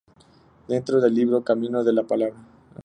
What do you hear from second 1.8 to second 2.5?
de la palabra".